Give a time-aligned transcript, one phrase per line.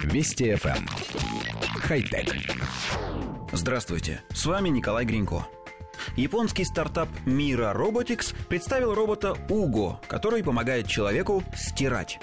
[0.00, 0.76] Вести FM.
[0.78, 0.86] Эм.
[1.80, 2.34] Хай-тек.
[3.52, 5.46] Здравствуйте, с вами Николай Гринько.
[6.16, 12.18] Японский стартап Mira Robotics представил робота Уго, который помогает человеку стирать.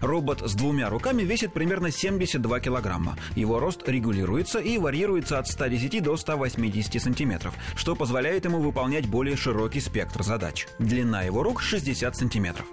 [0.00, 3.16] Робот с двумя руками весит примерно 72 килограмма.
[3.34, 9.36] Его рост регулируется и варьируется от 110 до 180 сантиметров, что позволяет ему выполнять более
[9.36, 10.66] широкий спектр задач.
[10.78, 12.66] Длина его рук 60 сантиметров.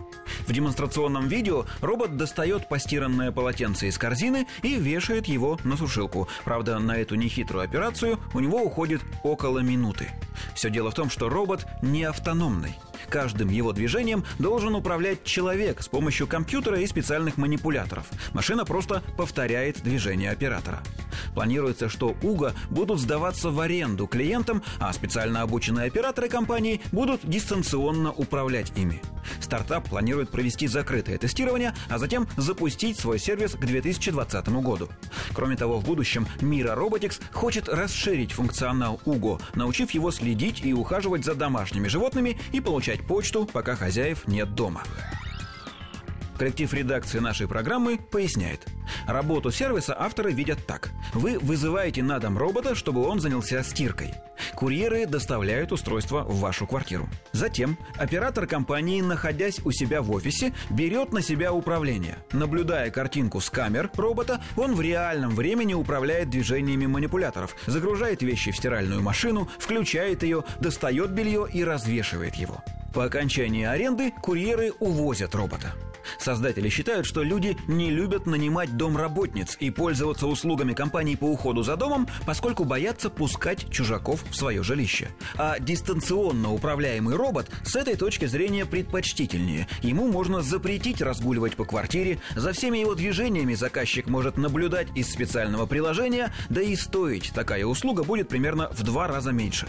[0.48, 6.28] В демонстрационном видео робот достает постиранное полотенце из корзины и вешает его на сушилку.
[6.46, 10.10] Правда, на эту нехитрую операцию у него уходит около минуты.
[10.54, 12.76] Все дело в том, что робот не автономный.
[13.10, 18.08] Каждым его движением должен управлять человек с помощью компьютера и специальных манипуляторов.
[18.34, 20.82] Машина просто повторяет движение оператора.
[21.34, 28.12] Планируется, что УГА будут сдаваться в аренду клиентам, а специально обученные операторы компании будут дистанционно
[28.12, 29.02] управлять ими.
[29.40, 34.90] Стартап планирует провести закрытое тестирование, а затем запустить свой сервис к 2020 году.
[35.34, 41.26] Кроме того, в будущем Мира Robotics хочет расширить функционал УГО, научив его следить и ухаживать
[41.26, 44.84] за домашними животными и получать почту, пока хозяев нет дома.
[46.38, 48.66] Коллектив редакции нашей программы поясняет.
[49.08, 50.92] Работу сервиса авторы видят так.
[51.14, 54.14] Вы вызываете на дом робота, чтобы он занялся стиркой.
[54.54, 57.10] Курьеры доставляют устройство в вашу квартиру.
[57.32, 62.18] Затем оператор компании, находясь у себя в офисе, берет на себя управление.
[62.32, 68.58] Наблюдая картинку с камер робота, он в реальном времени управляет движениями манипуляторов, загружает вещи в
[68.58, 72.64] стиральную машину, включает ее, достает белье и развешивает его.
[72.94, 75.74] По окончании аренды курьеры увозят робота.
[76.20, 81.76] Создатели считают, что люди не любят нанимать домработниц и пользоваться услугами компаний по уходу за
[81.76, 85.10] домом, поскольку боятся пускать чужаков в свое жилище.
[85.36, 89.68] А дистанционно управляемый робот с этой точки зрения предпочтительнее.
[89.82, 95.66] Ему можно запретить разгуливать по квартире, за всеми его движениями заказчик может наблюдать из специального
[95.66, 99.68] приложения, да и стоить такая услуга будет примерно в два раза меньше.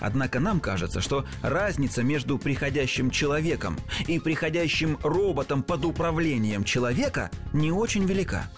[0.00, 7.72] Однако нам кажется, что разница между приходящим человеком и приходящим роботом под управлением человека не
[7.72, 8.50] очень велика.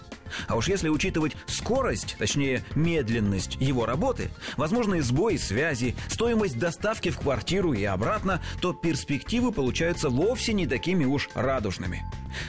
[0.47, 7.19] А уж если учитывать скорость, точнее медленность его работы, возможные сбои связи, стоимость доставки в
[7.19, 12.03] квартиру и обратно, то перспективы получаются вовсе не такими уж радужными.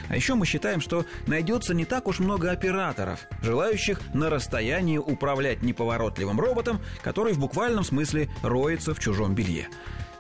[0.08, 5.62] А еще мы считаем, что найдется не так уж много операторов, желающих на расстоянии управлять
[5.62, 9.68] неповоротливым роботом, который в буквальном смысле роется в чужом белье.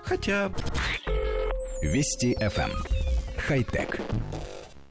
[0.04, 0.52] Хотя...
[1.82, 2.70] Вести FM.
[2.70, 3.06] Эм.
[3.36, 4.00] Хай-тек.